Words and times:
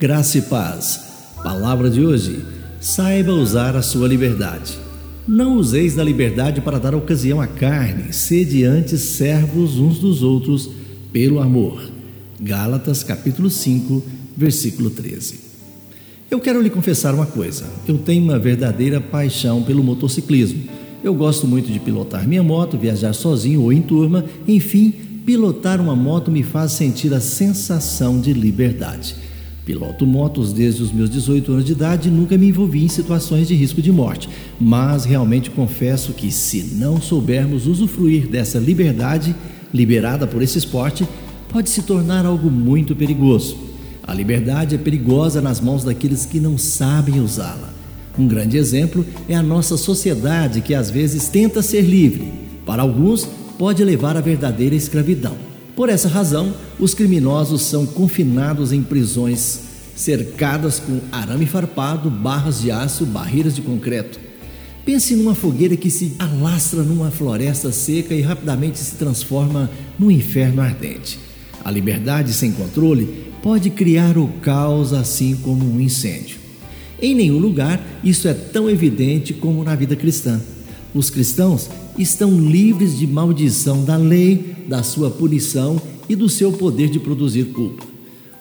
Graça 0.00 0.38
e 0.38 0.40
paz. 0.40 0.98
Palavra 1.44 1.90
de 1.90 2.00
hoje: 2.00 2.42
saiba 2.80 3.32
usar 3.32 3.76
a 3.76 3.82
sua 3.82 4.08
liberdade. 4.08 4.78
Não 5.28 5.58
useis 5.58 5.94
da 5.94 6.02
liberdade 6.02 6.62
para 6.62 6.80
dar 6.80 6.94
ocasião 6.94 7.38
à 7.38 7.46
carne, 7.46 8.10
sede 8.10 8.64
antes 8.64 8.98
servos 9.02 9.76
uns 9.76 9.98
dos 9.98 10.22
outros 10.22 10.70
pelo 11.12 11.38
amor. 11.38 11.82
Gálatas 12.40 13.02
capítulo 13.02 13.50
5, 13.50 14.02
versículo 14.34 14.88
13. 14.88 15.38
Eu 16.30 16.40
quero 16.40 16.62
lhe 16.62 16.70
confessar 16.70 17.14
uma 17.14 17.26
coisa: 17.26 17.66
eu 17.86 17.98
tenho 17.98 18.24
uma 18.24 18.38
verdadeira 18.38 19.02
paixão 19.02 19.62
pelo 19.62 19.84
motociclismo. 19.84 20.62
Eu 21.04 21.12
gosto 21.12 21.46
muito 21.46 21.70
de 21.70 21.78
pilotar 21.78 22.26
minha 22.26 22.42
moto, 22.42 22.78
viajar 22.78 23.12
sozinho 23.12 23.60
ou 23.60 23.70
em 23.70 23.82
turma, 23.82 24.24
enfim, 24.48 24.94
pilotar 25.26 25.78
uma 25.78 25.94
moto 25.94 26.30
me 26.30 26.42
faz 26.42 26.72
sentir 26.72 27.12
a 27.12 27.20
sensação 27.20 28.18
de 28.18 28.32
liberdade. 28.32 29.28
Piloto 29.70 30.04
motos 30.04 30.52
desde 30.52 30.82
os 30.82 30.90
meus 30.90 31.08
18 31.08 31.52
anos 31.52 31.64
de 31.64 31.70
idade 31.70 32.08
e 32.08 32.10
nunca 32.10 32.36
me 32.36 32.48
envolvi 32.48 32.84
em 32.84 32.88
situações 32.88 33.46
de 33.46 33.54
risco 33.54 33.80
de 33.80 33.92
morte, 33.92 34.28
mas 34.58 35.04
realmente 35.04 35.48
confesso 35.48 36.12
que, 36.12 36.32
se 36.32 36.74
não 36.74 37.00
soubermos 37.00 37.68
usufruir 37.68 38.26
dessa 38.26 38.58
liberdade 38.58 39.32
liberada 39.72 40.26
por 40.26 40.42
esse 40.42 40.58
esporte, 40.58 41.06
pode 41.48 41.70
se 41.70 41.82
tornar 41.82 42.26
algo 42.26 42.50
muito 42.50 42.96
perigoso. 42.96 43.56
A 44.02 44.12
liberdade 44.12 44.74
é 44.74 44.78
perigosa 44.78 45.40
nas 45.40 45.60
mãos 45.60 45.84
daqueles 45.84 46.26
que 46.26 46.40
não 46.40 46.58
sabem 46.58 47.20
usá-la. 47.20 47.72
Um 48.18 48.26
grande 48.26 48.56
exemplo 48.56 49.06
é 49.28 49.36
a 49.36 49.42
nossa 49.42 49.76
sociedade 49.76 50.62
que 50.62 50.74
às 50.74 50.90
vezes 50.90 51.28
tenta 51.28 51.62
ser 51.62 51.82
livre. 51.82 52.32
Para 52.66 52.82
alguns, 52.82 53.24
pode 53.56 53.84
levar 53.84 54.16
à 54.16 54.20
verdadeira 54.20 54.74
escravidão. 54.74 55.49
Por 55.74 55.88
essa 55.88 56.08
razão, 56.08 56.54
os 56.78 56.94
criminosos 56.94 57.62
são 57.62 57.86
confinados 57.86 58.72
em 58.72 58.82
prisões 58.82 59.60
cercadas 59.94 60.78
com 60.78 61.00
arame 61.12 61.46
farpado, 61.46 62.10
barras 62.10 62.62
de 62.62 62.70
aço, 62.70 63.04
barreiras 63.04 63.54
de 63.54 63.62
concreto. 63.62 64.18
Pense 64.84 65.14
numa 65.14 65.34
fogueira 65.34 65.76
que 65.76 65.90
se 65.90 66.14
alastra 66.18 66.82
numa 66.82 67.10
floresta 67.10 67.70
seca 67.70 68.14
e 68.14 68.22
rapidamente 68.22 68.78
se 68.78 68.96
transforma 68.96 69.70
num 69.98 70.10
inferno 70.10 70.62
ardente. 70.62 71.18
A 71.62 71.70
liberdade 71.70 72.32
sem 72.32 72.50
controle 72.50 73.26
pode 73.42 73.70
criar 73.70 74.16
o 74.16 74.28
caos 74.40 74.92
assim 74.92 75.36
como 75.36 75.64
um 75.64 75.80
incêndio. 75.80 76.38
Em 77.00 77.14
nenhum 77.14 77.38
lugar 77.38 77.80
isso 78.02 78.26
é 78.26 78.34
tão 78.34 78.68
evidente 78.68 79.34
como 79.34 79.62
na 79.62 79.74
vida 79.74 79.94
cristã. 79.94 80.40
Os 80.94 81.08
cristãos 81.08 81.68
estão 81.96 82.32
livres 82.40 82.98
de 82.98 83.06
maldição 83.06 83.84
da 83.84 83.96
lei, 83.96 84.56
da 84.66 84.82
sua 84.82 85.10
punição 85.10 85.80
e 86.08 86.16
do 86.16 86.28
seu 86.28 86.52
poder 86.52 86.90
de 86.90 86.98
produzir 86.98 87.46
culpa. 87.46 87.84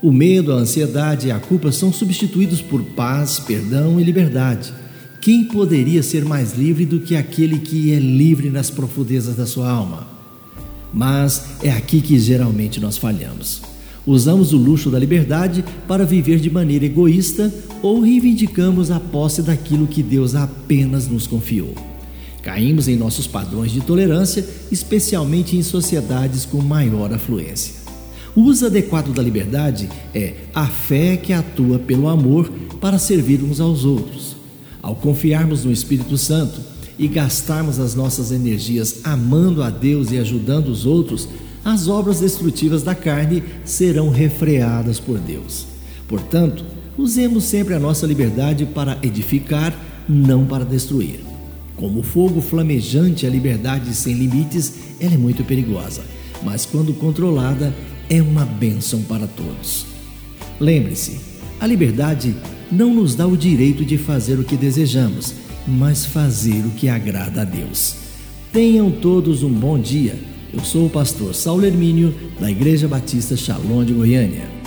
O 0.01 0.11
medo, 0.11 0.53
a 0.53 0.55
ansiedade 0.55 1.27
e 1.27 1.31
a 1.31 1.39
culpa 1.39 1.71
são 1.71 1.91
substituídos 1.91 2.61
por 2.61 2.81
paz, 2.81 3.37
perdão 3.37 3.99
e 3.99 4.03
liberdade. 4.03 4.73
Quem 5.21 5.43
poderia 5.43 6.01
ser 6.01 6.23
mais 6.23 6.57
livre 6.57 6.85
do 6.85 7.01
que 7.01 7.15
aquele 7.15 7.59
que 7.59 7.91
é 7.91 7.99
livre 7.99 8.49
nas 8.49 8.69
profundezas 8.69 9.35
da 9.35 9.45
sua 9.45 9.69
alma? 9.69 10.07
Mas 10.93 11.43
é 11.61 11.69
aqui 11.69 12.01
que 12.01 12.17
geralmente 12.17 12.79
nós 12.79 12.97
falhamos. 12.97 13.61
Usamos 14.07 14.53
o 14.53 14.57
luxo 14.57 14.89
da 14.89 14.97
liberdade 14.97 15.63
para 15.87 16.05
viver 16.05 16.39
de 16.39 16.49
maneira 16.49 16.85
egoísta 16.85 17.53
ou 17.81 18.01
reivindicamos 18.01 18.89
a 18.89 18.99
posse 18.99 19.43
daquilo 19.43 19.85
que 19.85 20.01
Deus 20.01 20.33
apenas 20.33 21.07
nos 21.07 21.27
confiou. 21.27 21.88
Caímos 22.43 22.87
em 22.87 22.95
nossos 22.95 23.27
padrões 23.27 23.71
de 23.71 23.81
tolerância, 23.81 24.45
especialmente 24.71 25.57
em 25.57 25.63
sociedades 25.63 26.45
com 26.45 26.61
maior 26.61 27.13
afluência. 27.13 27.73
O 28.35 28.41
uso 28.41 28.65
adequado 28.65 29.13
da 29.13 29.21
liberdade 29.21 29.89
é 30.13 30.35
a 30.53 30.65
fé 30.65 31.17
que 31.17 31.33
atua 31.33 31.79
pelo 31.79 32.07
amor 32.07 32.49
para 32.79 32.97
servir 32.97 33.43
uns 33.43 33.59
aos 33.59 33.83
outros. 33.83 34.35
Ao 34.81 34.95
confiarmos 34.95 35.65
no 35.65 35.71
Espírito 35.71 36.17
Santo 36.17 36.61
e 36.97 37.07
gastarmos 37.07 37.79
as 37.79 37.95
nossas 37.95 38.31
energias 38.31 39.01
amando 39.03 39.61
a 39.61 39.69
Deus 39.69 40.11
e 40.11 40.17
ajudando 40.17 40.69
os 40.69 40.85
outros, 40.85 41.27
as 41.65 41.87
obras 41.87 42.21
destrutivas 42.21 42.83
da 42.83 42.95
carne 42.95 43.43
serão 43.65 44.09
refreadas 44.09 44.99
por 44.99 45.17
Deus. 45.17 45.65
Portanto, 46.07 46.63
usemos 46.97 47.43
sempre 47.43 47.73
a 47.73 47.79
nossa 47.79 48.07
liberdade 48.07 48.65
para 48.65 48.97
edificar, 49.03 49.77
não 50.07 50.45
para 50.45 50.63
destruir. 50.63 51.28
Como 51.79 52.03
fogo 52.03 52.41
flamejante, 52.41 53.25
a 53.25 53.29
liberdade 53.29 53.95
sem 53.95 54.13
limites 54.13 54.73
ela 54.99 55.13
é 55.13 55.17
muito 55.17 55.45
perigosa, 55.45 56.03
mas 56.43 56.65
quando 56.65 56.93
controlada, 56.93 57.73
é 58.09 58.21
uma 58.21 58.45
bênção 58.45 59.01
para 59.03 59.25
todos. 59.25 59.85
Lembre-se, 60.59 61.21
a 61.59 61.65
liberdade 61.65 62.35
não 62.69 62.93
nos 62.93 63.15
dá 63.15 63.25
o 63.25 63.37
direito 63.37 63.85
de 63.85 63.97
fazer 63.97 64.37
o 64.37 64.43
que 64.43 64.57
desejamos, 64.57 65.33
mas 65.65 66.05
fazer 66.05 66.65
o 66.65 66.71
que 66.71 66.89
agrada 66.89 67.43
a 67.43 67.45
Deus. 67.45 67.95
Tenham 68.51 68.91
todos 68.91 69.41
um 69.41 69.53
bom 69.53 69.79
dia 69.79 70.19
eu 70.51 70.61
sou 70.61 70.87
o 70.87 70.89
pastor 70.89 71.35
Saulo 71.35 71.63
Hermínio, 71.63 72.13
da 72.39 72.49
Igreja 72.49 72.87
Batista 72.87 73.37
Shalom 73.37 73.85
de 73.85 73.93
Goiânia. 73.93 74.58